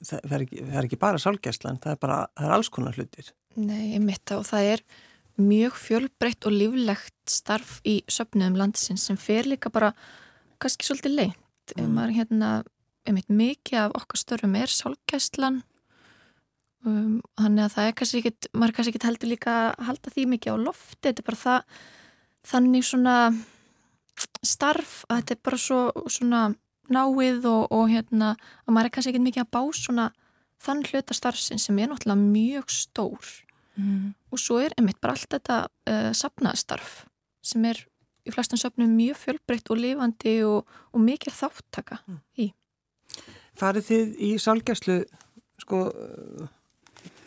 [0.03, 2.73] það, það, er, ekki, það er ekki bara sálgæslan, það er bara, það er alls
[2.73, 3.33] konar hlutir.
[3.57, 4.85] Nei, ég mitt á, það er
[5.37, 9.93] mjög fjölbreytt og líflegt starf í söpnuðum landsins sem fer líka bara
[10.63, 11.91] kannski svolítið leitt mm.
[11.93, 12.51] maður hérna,
[13.07, 15.61] einmitt mikið af okkar störum er sálgæslan
[16.87, 20.27] um, þannig að það er kannski ekkit, maður kannski ekkit heldur líka að halda því
[20.33, 21.77] mikið á lofti, þetta er bara það
[22.47, 23.17] þannig svona
[24.47, 25.81] starf að þetta er bara svo
[26.13, 26.43] svona
[26.93, 30.07] náið og, og hérna að maður er kannski ekkit mikið að bá svona
[30.63, 33.33] þann hluta starfsinn sem er náttúrulega mjög stór
[33.77, 34.15] mm.
[34.33, 37.05] og svo er einmitt bara allt þetta uh, sapnaðstarf
[37.47, 37.83] sem er
[38.27, 42.21] í flestum söpnum mjög fjölbreytt og lifandi og, og mikil þáttaka mm.
[42.43, 42.49] í.
[43.57, 44.97] Farið þið í salgjæslu
[45.63, 45.83] sko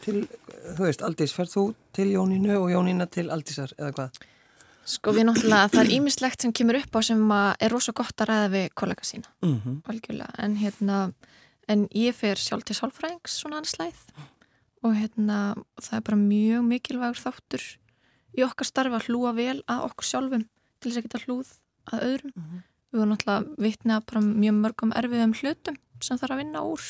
[0.04, 0.23] til,
[0.75, 1.63] þú veist, Aldís, ferð þú
[1.95, 4.19] til Jóninu og Jónina til Aldísar eða hvað?
[4.89, 8.30] Sko við náttúrulega, það er ímislegt sem kemur upp á sem er rosalega gott að
[8.32, 9.75] ræða við kollega sína, mm -hmm.
[9.86, 11.13] algjörlega, en hérna,
[11.67, 13.99] en ég fer sjálf til sálfræðings svona anslæð
[14.82, 17.63] og hérna, það er bara mjög mikilvægur þáttur
[18.38, 20.45] í okkar starfi að hlúa vel að okkur sjálfum
[20.80, 21.49] til þess að geta hlúð
[21.91, 22.34] að öðrum.
[22.36, 22.62] Mm -hmm.
[22.89, 26.84] Við vorum náttúrulega vitnað bara mjög mörgum erfiðum hlutum sem þarf að vinna úr.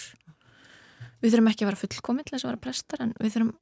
[1.21, 3.53] Við þurfum ekki að vera fullkominn til þess að vera prestar en við þurfum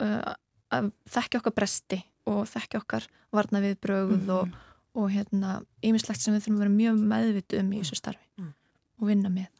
[0.00, 0.34] uh,
[0.74, 4.36] að þekkja okkar bresti og þekkja okkar varna við bröguð mm -hmm.
[4.38, 4.48] og,
[4.94, 8.44] og hérna ýmislegt sem við þurfum að vera mjög meðvitu um í þessu starfi mm
[8.44, 8.54] -hmm.
[9.00, 9.50] og vinna með.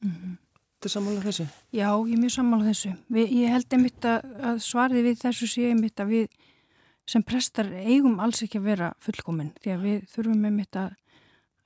[0.00, 0.38] Mhm.
[0.82, 1.44] Þetta er sammála þessu?
[1.70, 2.96] Já, ég er mjög sammála þessu.
[3.08, 6.26] Við, ég held einmitt að svarði við þessu sé einmitt að við
[7.06, 10.94] sem prestar eigum alls ekki að vera fullkominn því að við þurfum með mitt að,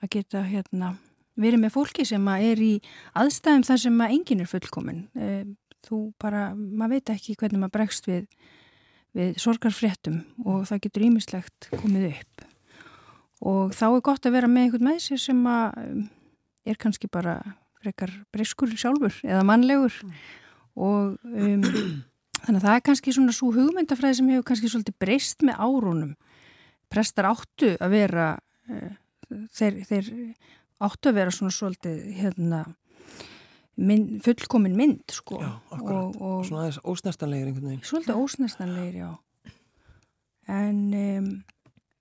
[0.02, 0.96] að geta hérna,
[1.36, 2.72] verið með fólki sem er í
[3.14, 5.02] aðstæðum þar sem að enginn er fullkominn.
[5.14, 5.30] E,
[5.86, 8.26] þú bara, maður veit ekki hvernig maður bregst við,
[9.16, 12.44] við sorgarfréttum og það getur ímislegt komið upp.
[13.46, 15.78] Og þá er gott að vera með einhvern með sér sem að
[16.66, 17.38] er kannski bara
[17.80, 20.20] frekar breskur sjálfur eða mannlegur mm.
[20.82, 21.66] og um,
[22.46, 26.12] Þannig að það er kannski svona svo hugmyndafræði sem hefur kannski svolítið breyst með árunum.
[26.92, 28.26] Prestar áttu að vera,
[28.70, 28.92] uh,
[29.56, 30.10] þeir, þeir
[30.86, 32.60] áttu að vera svona svolítið hérna,
[33.76, 35.40] mynd, fullkomin mynd sko.
[35.42, 36.16] Já, akkurat.
[36.16, 37.84] Og, og svona aðeins ósnestanlegir einhvern veginn.
[37.86, 39.10] Svolítið ósnestanlegir, já.
[40.56, 41.30] En um,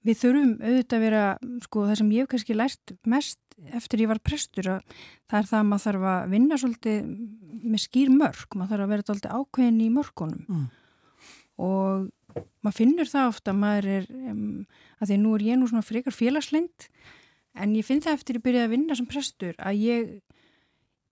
[0.05, 1.23] við þurfum auðvitað að vera,
[1.65, 3.41] sko það sem ég hef kannski lært mest
[3.75, 4.95] eftir ég var prestur að
[5.29, 7.05] það er það að maður þarf að vinna svolítið
[7.65, 10.65] með skýr mörg, maður þarf að vera svolítið ákveðin í mörgunum mm.
[11.65, 14.49] og maður finnur það ofta að maður er, um,
[14.99, 16.89] að því nú er ég nú svona frekar félagslind
[17.55, 20.13] en ég finn það eftir ég byrjaði að vinna sem prestur að ég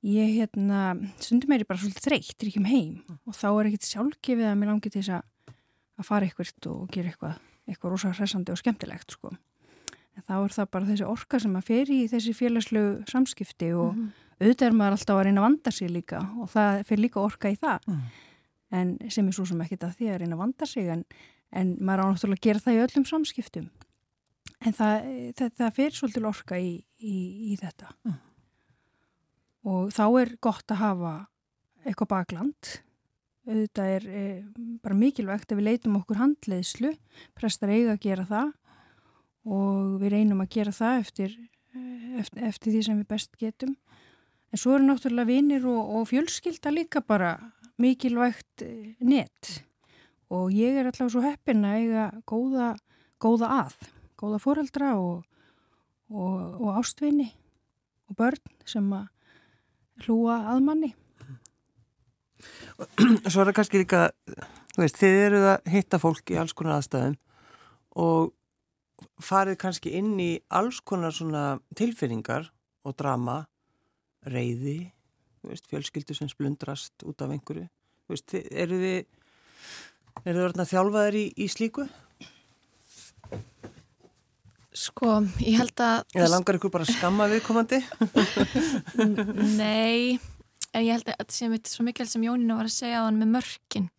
[0.04, 0.82] ég hérna,
[1.22, 3.22] stundum er ég bara svolítið þreytt er ekki um heim mm.
[3.30, 5.56] og þá er ekkit sjálfgefið að mér langi til þess að,
[6.02, 9.32] að fara eitthvað og gera eitthvað eitthvað rosa hressandi og skemmtilegt sko
[10.14, 13.96] en þá er það bara þessi orka sem að fer í þessi félagslegu samskipti og
[13.96, 14.12] mm
[14.44, 17.52] auðvitað er maður alltaf að reyna að vanda sig líka og það fer líka orka
[17.52, 18.02] í það mm.
[18.80, 21.06] en sem er svo sem ekki það því að reyna að vanda sig en,
[21.54, 23.70] en maður á náttúrulega að gera það í öllum samskiptum
[24.64, 27.16] en það, það, það fer svolítið orka í, í,
[27.54, 28.20] í þetta mm.
[29.64, 31.14] Og þá er gott að hafa
[31.84, 32.74] eitthvað bakland.
[33.44, 34.26] Auðvitað er e,
[34.84, 36.94] bara mikilvægt að við leitum okkur handleiðslu.
[37.36, 38.54] Prestar eiga að gera það.
[39.44, 41.36] Og við reynum að gera það eftir,
[42.22, 43.76] eftir, eftir því sem við best getum.
[44.54, 47.36] En svo eru náttúrulega vinir og, og fjölskylda líka bara
[47.82, 49.64] mikilvægt eh, nett
[50.34, 52.74] og ég er alltaf svo heppin að eiga góða,
[53.22, 53.76] góða að,
[54.20, 55.24] góða foreldra og,
[56.10, 57.30] og, og ástvinni
[58.10, 59.10] og börn sem að
[60.04, 60.92] hlúa að manni.
[63.32, 64.06] Svo er það kannski líka,
[64.74, 67.18] þú veist, þið eruð að hitta fólk í alls konar aðstæðum
[68.04, 68.34] og
[69.24, 71.44] farið kannski inn í alls konar svona
[71.78, 72.50] tilfinningar
[72.84, 73.44] og drama,
[74.28, 74.92] reyði,
[75.46, 77.68] veist, fjölskyldu sem splundrast út af einhverju.
[78.12, 79.22] Veist, eru þið,
[80.24, 81.88] eru þið orðin að þjálfa þeir í, í slíku?
[84.74, 86.04] Sko, ég held að...
[86.18, 87.80] Eða langar ykkur bara að skamma viðkomandi?
[89.62, 90.18] Nei,
[90.74, 93.08] en ég held að þetta sé mitt svo mikil sem Jónina var að segja á
[93.08, 93.92] hann með mörkin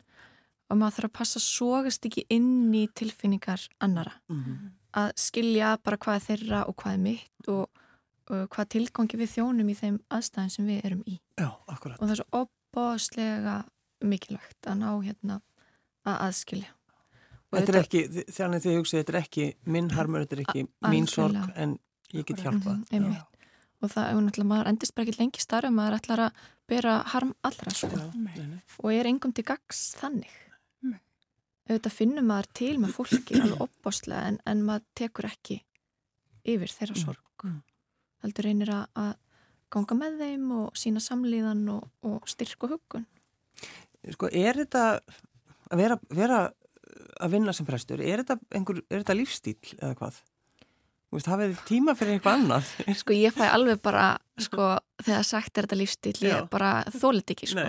[0.69, 4.17] og maður þarf að passa að sógast ekki inn í tilfinningar annara.
[4.27, 4.69] Mm -hmm.
[4.99, 7.83] Að skilja bara hvað er þeirra og hvað er mitt og,
[8.31, 11.19] og hvað tilgangi við þjónum í þeim aðstæðin sem við erum í.
[11.39, 11.49] Já.
[11.67, 13.57] Og það er svo opbóðslega
[14.03, 15.41] mikilvægt að ná hérna
[16.05, 16.71] að aðskilja.
[17.53, 18.01] Þetta er ekki,
[18.33, 21.77] þannig að þið hugsið, þetta er ekki minn harmur, þetta er ekki mín sorg en
[22.15, 22.81] ég get hjálpað.
[22.91, 23.19] Mm -hmm,
[23.81, 27.35] og það er náttúrulega, maður endist bara ekki lengi starf, maður ætlar að bera harm
[27.45, 27.91] allra sko.
[27.93, 28.47] Já,
[28.81, 30.33] og er engum til gags þannig.
[30.81, 30.99] Nei.
[31.69, 35.61] Þetta finnum maður til með fólki alveg opbáslega en, en maður tekur ekki
[36.45, 37.45] yfir þeirra sorg.
[37.45, 37.61] Mm.
[38.25, 39.13] Heldur reynir að, að
[39.73, 43.05] ganga með þeim og sína samlíðan og, og styrku hugun.
[44.13, 44.99] Sko, er þetta
[45.71, 46.39] að vera, vera
[47.21, 50.21] að vinna sem prestur, er þetta, einhver, er þetta lífstíl eða hvað?
[51.05, 52.69] Þú veist, hafið þið tíma fyrir eitthvað annað?
[53.01, 54.05] Sko ég fæ alveg bara,
[54.41, 54.69] sko,
[55.03, 57.67] þegar sagt er þetta lífstíl, ég er bara þólit ekki, sko.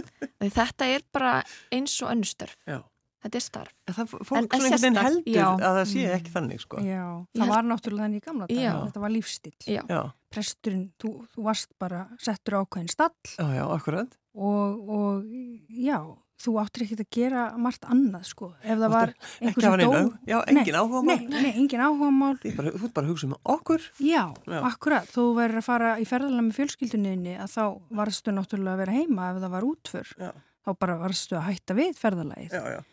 [0.56, 1.38] Þetta er bara
[1.74, 2.54] eins og önnustörf.
[2.68, 2.78] Já.
[3.26, 3.72] Þetta er starf.
[3.88, 5.46] En það, fólk en, svona einhvern veginn heldur já.
[5.50, 6.82] að það sé ekki þannig, sko.
[6.86, 7.02] Já,
[7.34, 9.54] það var náttúrulega þannig í gamla dag, þetta var lífstíl.
[9.66, 9.80] Já.
[9.90, 10.00] já.
[10.36, 13.16] Presturinn, þú, þú varst bara settur ákveðin stall.
[13.32, 14.14] Já, já, akkurat.
[14.36, 15.26] Og, og
[15.72, 15.98] já,
[16.40, 18.48] þú áttir ekkert að gera margt annað sko.
[18.62, 22.34] Ef það var einhver sem dó Já, engin áhuga mál Nei, nei engin áhuga mál
[22.42, 23.86] Þú ert bara að hugsa um okkur.
[24.04, 24.58] Já, Já.
[24.70, 27.62] akkurat, þú verður að fara í ferðalega með fjölskyldunniðinni að þá
[28.00, 30.12] varstu náttúrulega að vera heima ef það var útför.
[30.20, 30.30] Já.
[30.66, 32.56] þá bara varstu að hætta við ferðalagið.
[32.56, 32.84] Já,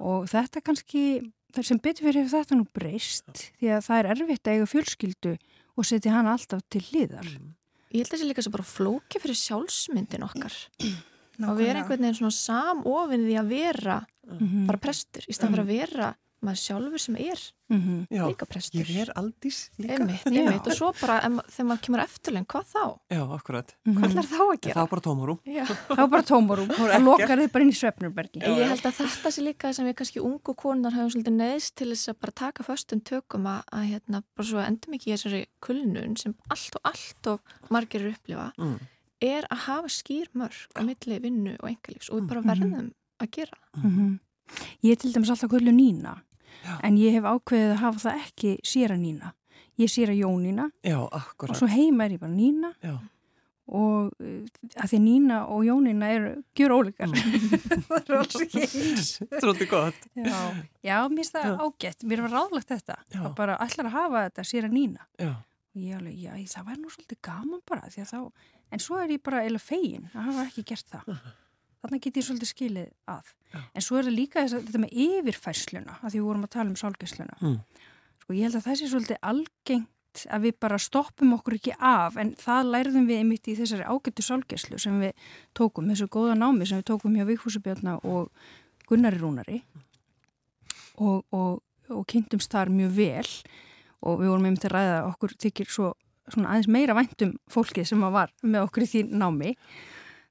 [0.00, 1.04] og þetta kannski
[1.54, 5.32] það sem betur fyrir þetta nú breyst því að það er erfitt að eiga fjölskyldu
[5.76, 7.28] og setja hana alltaf til hliðar.
[7.28, 7.54] Mm.
[7.90, 10.56] Ég held að það sé líka svo bara flóki fyrir sjálfsmyndin okkar
[11.48, 14.66] og við erum einhvern veginn svona samofinn því að vera mm -hmm.
[14.66, 18.28] bara prestur í staðan fyrir að vera maður sjálfur sem er mm -hmm.
[18.28, 18.80] líka prestur.
[18.80, 19.94] ég er aldís líka.
[19.94, 20.66] Einmitt, einmitt.
[20.66, 22.84] og svo bara em, þegar maður kemur eftirlegin, hvað þá?
[23.10, 23.74] Já, akkurat.
[23.84, 24.74] Hvað er þá að gera?
[24.74, 28.40] Það er bara tómarum Það er bara tómarum, það lokar þið bara inn í svefnurbergi
[28.40, 31.90] Ég held að þetta sé líka sem við kannski ungu konar hafum svolítið neðist til
[31.92, 35.42] þess að bara taka föstum tökum að, að hérna, bara svo endum ekki í þessari
[35.60, 38.52] kulnun sem allt og allt og margir eru upplifa.
[38.56, 38.78] Mm
[39.20, 42.50] er að hafa skýr mörg á milli vinnu og engalífs og við bara mhm.
[42.50, 44.18] verðum að gera mm -hmm.
[44.82, 46.22] Ég er til dæmis alltaf kvöldu nýna
[46.64, 46.80] Já.
[46.82, 49.32] en ég hef ákveðið að hafa það ekki sér að nýna
[49.80, 52.98] ég sér að jónina Já, og svo heima er ég bara nýna Já.
[53.66, 54.44] og uh,
[54.76, 57.14] að því nýna og jónina eru gjur óleikar mm.
[57.88, 59.12] það er alls ekki eins.
[59.40, 60.00] Trótti gott.
[60.82, 64.44] Já, mér finnst það ágætt, mér var ráðlagt þetta að bara allar að hafa þetta
[64.44, 65.06] sér að nýna
[65.70, 68.20] og ég alveg, já, það var nú svolítið gaman bara því að þá
[68.70, 71.20] en svo er ég bara eila fegin að hafa ekki gert það.
[71.80, 73.30] Þannig get ég svolítið skilið að.
[73.72, 76.70] En svo er það líka þess, þetta með yfirfærsluna að því við vorum að tala
[76.70, 77.56] um sálgæsluna mm.
[78.22, 82.18] sko ég held að það sé svolítið algengt að við bara stoppum okkur ekki af
[82.20, 85.24] en það lærðum við einmitt í þessari ágættu sálgæslu sem við
[85.56, 88.30] tókum þessu góða námi sem við tókum hjá Víkfúsabjörna og
[88.90, 89.60] Gunnari Rúnari.
[91.00, 93.28] Og, og, og kynntumst þar mjög vel
[94.04, 95.92] og við vorum einmitt að ræða okkur þykir svo
[96.34, 99.54] svona aðeins meira væntum fólkið sem var með okkur í því námi.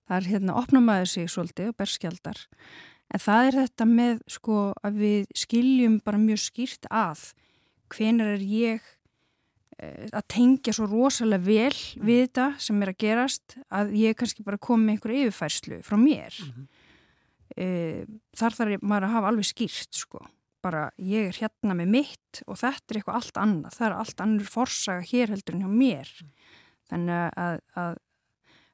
[0.10, 2.40] Það er hérna opnamaður sig svolítið og berskjaldar.
[3.10, 7.28] En það er þetta með sko að við skiljum bara mjög skýrt að
[7.90, 8.90] hvenar er ég
[9.82, 14.46] eh, að tengja svo rosalega vel við þetta sem er að gerast að ég kannski
[14.46, 16.36] bara kom með einhverju yfirfærslu frá mér.
[16.46, 16.76] Mm -hmm.
[18.38, 20.20] Þar þarf maður að hafa alveg skýrt sko
[20.66, 24.24] bara ég er hérna með mitt og þetta er eitthvað allt annað, það er allt
[24.26, 26.14] annur forsaga hér heldur en hjá mér.
[26.90, 27.98] Þannig að, að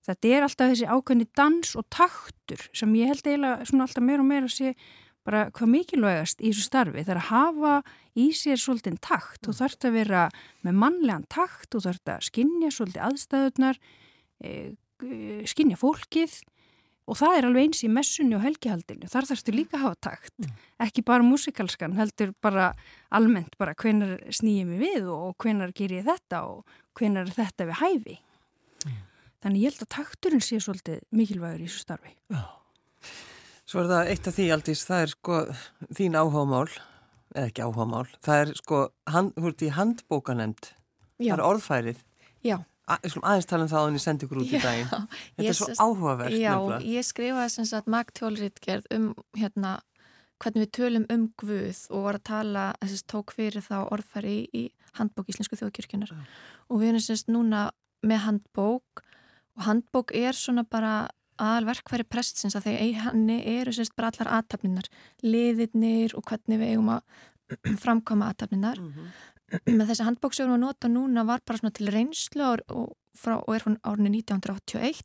[0.08, 4.24] þetta er alltaf þessi ákveðni dans og taktur sem ég held eiginlega svona alltaf meira
[4.24, 4.76] og meira að sé
[5.26, 7.02] bara hvað mikilvægast í þessu starfi.
[7.02, 7.76] Það er að hafa
[8.22, 10.26] í sér svolítið takt og þarf þetta að vera
[10.66, 13.80] með mannlegan takt og þarf þetta að skinja svolítið aðstæðunar
[14.46, 14.76] eh,
[15.50, 16.38] skinja fólkið
[17.06, 20.34] og það er alveg eins í messunni og helgihaldinu þar þarfstu líka að hafa takt
[20.42, 20.54] mm.
[20.86, 22.72] ekki bara músikalskan, heldur bara
[23.14, 27.70] almennt bara hvenar snýjum við við og hvenar ger ég þetta og hvenar er þetta
[27.70, 29.00] við hæfi mm.
[29.46, 32.44] þannig ég held að takturinn sé svolítið mikilvægur í þessu starfi Já.
[33.66, 35.38] Svo er það eitt af því aldís, það er sko
[35.98, 36.68] þín áhámál
[37.36, 40.72] eða ekki áhámál, það er sko hand, hú ert í handbókanemnd
[41.20, 42.04] það er orðfærið
[42.46, 42.60] Já.
[42.86, 44.90] Að, aðeins tala um það að henni sendi ykkur út í daginn.
[45.38, 46.94] Þetta er svo áhugavert já, nefnilega.
[46.94, 49.80] Ég skrifaði sem sagt magtjólritgerð um hérna
[50.44, 54.38] hvernig við tölum um Guð og var að tala, þess að tók fyrir þá orðfæri
[54.54, 54.64] í,
[55.00, 56.24] handbók Íslensku þjóðkirkjunar ja.
[56.70, 57.68] og við erum semst núna
[58.06, 59.04] með handbók
[59.56, 61.08] og handbók er svona bara
[61.42, 64.92] aðalverkværi prestsins að þegar henni eru semst bara allar aðtapninar,
[65.24, 67.24] liðirnir og hvernig við eigum að
[67.84, 69.32] framkoma aðtapninar mm -hmm
[69.78, 72.94] með þessi handbók sem við erum að nota núna var bara svona til reynslu og,
[73.18, 75.04] frá, og er hún árinu 1981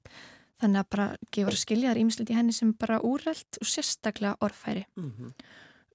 [0.60, 4.36] þannig að bara gefur að skilja þar ímislegt í henni sem bara úrreld og sérstaklega
[4.44, 4.84] orðfæri.
[4.96, 5.32] Mm -hmm.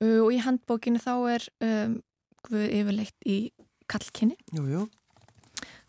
[0.02, 2.00] uh, og í handbókinu þá er um,
[2.50, 3.38] við yfirleitt í
[3.88, 4.88] kallkinni Jújú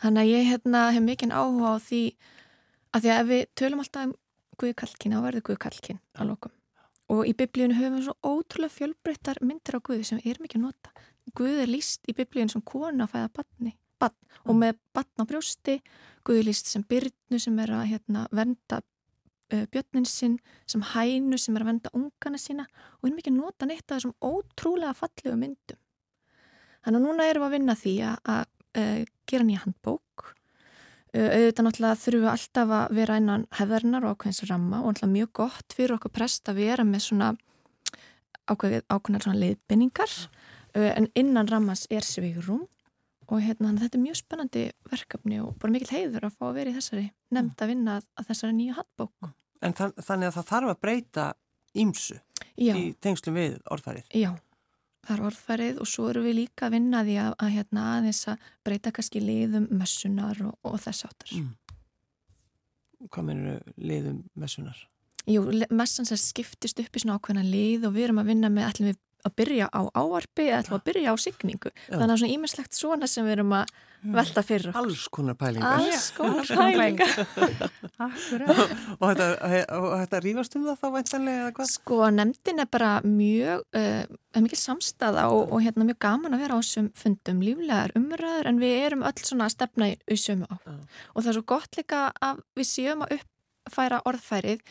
[0.02, 2.02] Þannig að ég hérna, hef mikinn áhuga á því
[2.92, 4.14] að því að ef við tölum alltaf um
[4.56, 6.52] Guði kallkinn, þá verður Guði kallkinn að lokum.
[7.12, 10.92] Og í biblíunum höfum við svo ótrúlega fjölbreyttar myndir á Guði sem er mikið nota
[11.34, 14.42] Guð er líst í biblíun sem kona fæða batni, batn, mm.
[14.50, 15.80] og með batn á brjósti,
[16.26, 18.80] Guð er líst sem byrnu sem er að hérna, venda
[19.52, 23.32] uh, björnin sinn, sem hænu sem er að venda ungana sína og við erum ekki
[23.32, 25.80] að nota neitt af þessum ótrúlega fallegu myndum.
[26.86, 28.42] Þannig að núna erum við að vinna því að, að
[28.82, 30.28] uh, gera nýja handbók.
[31.16, 35.14] Uh, auðvitað náttúrulega þurfum við alltaf að vera einan hefðarinnar og ákveðins ramma og náttúrulega
[35.14, 37.34] mjög gott fyrir okkur prest að vera með svona
[38.46, 40.12] ákveðnar svona leiðbynningar
[40.76, 42.66] en innan rammans er svigurum
[43.26, 46.72] og hérna þetta er mjög spennandi verkefni og bara mikil heiður að fá að vera
[46.72, 49.30] í þessari nefnd að vinna að þessari nýju hattbók.
[49.64, 51.28] En þann, þannig að það þarf að breyta
[51.76, 52.18] ímsu
[52.56, 54.10] í tengslum við orðfærið?
[54.14, 54.30] Já,
[55.06, 58.24] það er orðfærið og svo eru við líka að vinna því að, að hérna aðeins
[58.30, 61.32] að breyta kannski liðum messunar og, og þess áttar.
[61.34, 61.54] Mm.
[63.10, 64.78] Hvað mennur liðum messunar?
[65.26, 65.42] Jú,
[65.74, 68.92] messan sem skiptist upp í svona ákveðna lið og við erum að vinna með allir
[68.92, 71.96] við að byrja á áarpi eða ætlum að byrja á signingu Já.
[71.96, 74.14] þannig að svona ímislegt svona sem við erum að hmm.
[74.16, 74.80] velta fyrir okkur.
[74.82, 77.12] Alls konar pælingar Alls konar pælingar
[79.00, 79.28] og, þetta,
[79.78, 81.72] og þetta rýfast um það þá væntanlega eða hvað?
[81.72, 86.58] Sko nefndin er bara mjög uh, mikil samstaða og, og hérna mjög gaman að vera
[86.58, 90.56] á þessum fundum líflegar umræður en við erum öll svona að stefna í auðsömu á
[90.56, 90.76] Já.
[91.14, 94.64] og það er svo gott líka að við séum að uppfæra orðfærið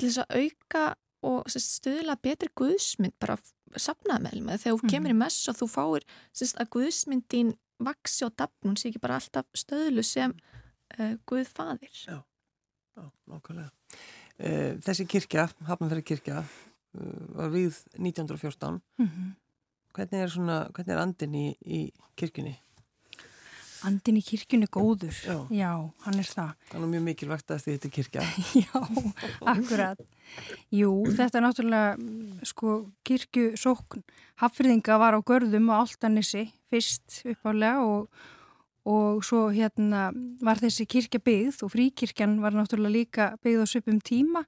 [0.00, 0.84] til þess að auka
[1.26, 3.36] og stuðla betri guðsmynd bara
[3.76, 4.92] sapnað með þegar þú mm.
[4.94, 9.18] kemur í mess og þú fáir sérst, að guðsmyndin vaksi og dapnum sé ekki bara
[9.20, 10.34] alltaf stöðlu sem
[10.98, 12.18] uh, Guð fadir Já,
[12.96, 19.30] já nákvæmlega uh, Þessi kirkja, Hafnarferði kirkja uh, var við 1914 mm -hmm.
[19.94, 21.80] hvernig er, svona, hvernig er andin í, í
[22.16, 22.58] kirkjunni?
[23.88, 25.70] Andin í kirkjunni góður, já, já
[26.04, 26.50] hann er það.
[26.70, 28.24] Það er mjög mikilvægt að þetta er kirkja.
[28.64, 28.80] já,
[29.54, 30.02] akkurat.
[30.74, 32.10] Jú, þetta er náttúrulega,
[32.50, 32.74] sko,
[33.08, 34.04] kirkjusókn.
[34.42, 38.10] Hafriðinga var á görðum og áltanissi fyrst uppálega og,
[38.88, 40.10] og svo hérna
[40.44, 44.44] var þessi kirkja byggð og fríkirkjan var náttúrulega líka byggð á söpum tíma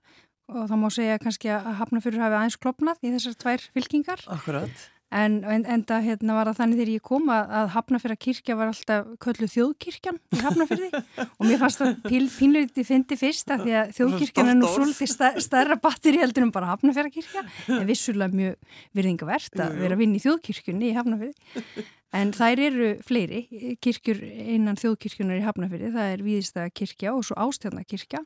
[0.53, 4.25] og þá má segja kannski að Hafnafjörður hafi aðeins klopnað í þessar tvær fylkingar.
[4.33, 4.89] Akkurat.
[5.13, 9.11] En enda hérna var það þannig þegar ég kom að, að Hafnafjörða kirkja var alltaf
[9.21, 10.89] köllu þjóðkirkjan í Hafnafjörði
[11.37, 15.77] og mér fannst það pínleiti fyndi fyrst að því að þjóðkirkjan er nú svolítið stærra
[15.83, 17.45] batteri heldur en bara Hafnafjörða kirkja
[17.77, 21.87] en vissulega mjög virðingavert að vera að vinna í þjóðkirkjunni í Hafnafjörði.
[22.17, 23.45] En þær eru fleiri
[23.85, 28.25] kirkjur einan þjóðkirkjunar í Hafnafjörði, það er Víðistega kirkja og svo Ástjarnar kirkja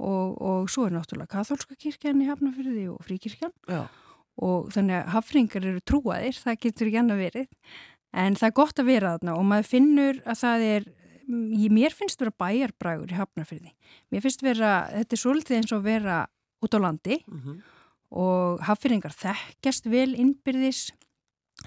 [0.00, 3.52] og, og svo er náttúrulega Katholska kirkjan í Hafnafjörði og Fríkirkjan.
[3.68, 3.84] Já
[4.42, 7.46] og þannig að hafringar eru trúaðir, það getur ekki annað verið
[8.14, 10.88] en það er gott að vera þarna og maður finnur að það er
[11.72, 13.72] mér finnst vera bæjarbrægur í hafnafyrði
[14.12, 16.18] mér finnst vera, þetta er svolítið eins og vera
[16.64, 17.62] út á landi mm -hmm.
[18.10, 20.92] og hafringar þekkjast vel innbyrðis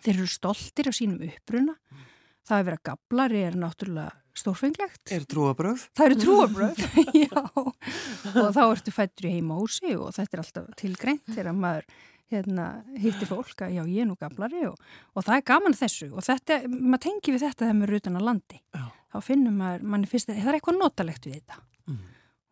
[0.04, 2.06] þeir eru stoltir á sínum uppruna mm.
[2.48, 5.12] það að vera gablari er náttúrulega stórfenglegt.
[5.12, 5.88] Er trúabröð?
[5.98, 6.82] Það eru trúabröð,
[7.26, 11.88] já og þá ertu fættur í heima húsi og þetta er alltaf tilgreint þegar maður
[12.32, 12.68] hérna,
[13.00, 14.76] hittir fólk að já ég er nú gamlari og,
[15.14, 16.10] og það er gaman þessu.
[16.12, 18.60] Og þetta, maður tengi við þetta þegar maður er utan á landi.
[18.76, 18.84] Já.
[19.14, 21.64] þá finnum maður, mann finnst það er eitthvað notalegt við þetta.
[21.88, 22.04] Mm.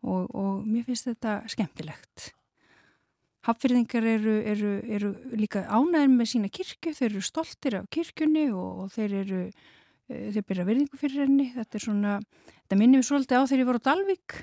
[0.08, 2.30] og, og mér finnst þetta skemmtilegt.
[3.46, 8.86] Hafðfyrðingar eru, eru, eru líka ánæðin með sína kirkju, þeir eru stoltir af kirkjunni og,
[8.86, 11.52] og þeir eru e, þeir byrja verðingu fyrir henni.
[11.54, 12.18] Þetta er svona,
[12.64, 14.38] þetta minnum við svolítið á þegar ég voru á Dalvik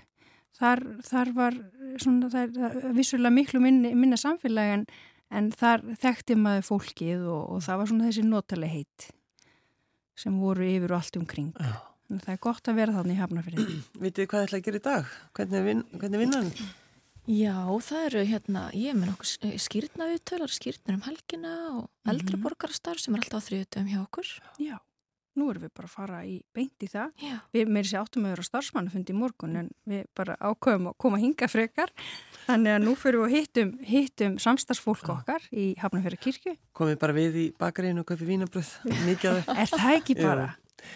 [0.60, 1.58] þar, þar var
[2.02, 4.86] svona, það er vissulega miklu minna, minna samfélagi en
[5.34, 9.10] en þar þekkti maður fólkið og, og það var svona þessi notaleg heit
[10.24, 11.74] sem voru yfir og allt umkring Já.
[12.12, 13.74] en það er gott að vera þannig í hafnafyrir
[14.04, 15.12] Vitið þið hvað það ætla að gera í dag?
[15.40, 16.54] Hvernig, vin, hvernig vinnan?
[17.24, 17.56] Já,
[17.88, 22.42] það eru hérna, ég með nokkuð skýrna viðtölar, skýrnar um helgina og -hmm.
[22.44, 24.78] borgarastar sem er alltaf á þrjötum hjá okkur Já
[25.40, 27.12] nú erum við bara að fara í beint í það.
[27.24, 27.36] Já.
[27.56, 30.90] Við meiri sér áttum að vera starfsmann að fundi í morgun en við bara ákveðum
[30.92, 31.94] að koma hinga frekar.
[32.48, 36.56] Þannig að nú fyrir við að hittum, hittum samstagsfólk okkar í Hafnarfjörða kirkju.
[36.76, 38.74] Komið bara við í bakarínu og köpi vínabröð,
[39.08, 39.56] mikið af þau.
[39.64, 40.50] Er það ekki bara?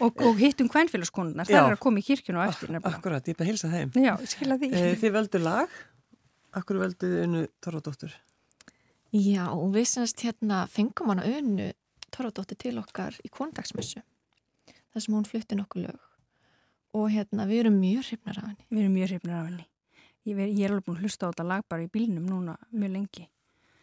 [0.03, 2.99] Og, og hittum kvænfélagskonunnar, það er að koma í kirkjunu og eftir nefnilega.
[2.99, 3.93] Akkurat, ég er bara að hilsa þeim.
[4.03, 4.13] Já,
[4.59, 4.69] því.
[4.75, 5.77] Eh, Þið völdu lag,
[6.59, 8.17] akkur völdu þið unnu Torfadóttur?
[9.15, 11.69] Já, við semst hérna fengum hana unnu
[12.11, 14.03] Torfadóttir til okkar í kondagsmessu
[14.93, 16.03] þar sem hún flutti nokkuð lög
[16.97, 18.65] og hérna við erum mjög hrifnar af henni.
[18.71, 19.65] Við erum mjög hrifnir af henni.
[20.25, 22.91] Ég, ég er alveg búin að hlusta á þetta lag bara í bílnum núna mjög
[22.95, 23.25] lengi.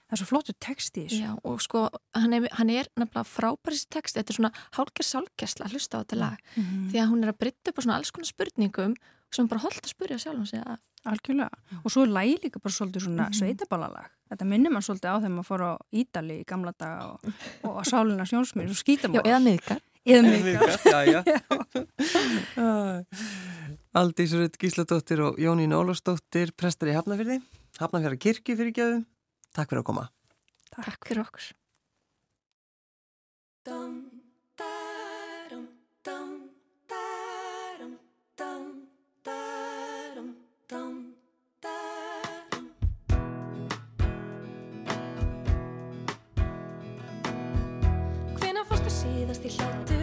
[0.05, 1.21] Það er svo flottu text í þessu.
[1.23, 1.85] Já, og sko,
[2.17, 6.03] hann er, hann er nefnilega frábæris text, þetta er svona hálkjær sálkjærsla að hlusta á
[6.03, 6.91] þetta lag, Mhm.
[6.91, 8.97] því að hún er að brytta upp á svona alls konar spurningum
[9.31, 11.51] sem bara holdt að spurja sjálf sig að Algjörlega.
[11.85, 13.35] Og svo er lægi líka bara svolítið svona Mhm.
[13.37, 14.07] sveitaballalag.
[14.33, 17.21] Þetta minnir mann svolítið á þegar maður fór á Ídali í gamla daga og,
[17.65, 19.81] og á sálina sjónsmýr og skýta Já, eða miðgar.
[23.95, 27.39] Aldís Rutt Gísladóttir og Jónín Ólafsdóttir, prestar í Hafnafjörði,
[27.81, 29.05] Hafnafjörða kirkju fyrir gjöðum.
[29.55, 30.05] Takk fyrir að koma.
[30.75, 31.45] Takk fyrir okkur.
[48.43, 49.94] Hvenær fórstu síðast í hláturskast?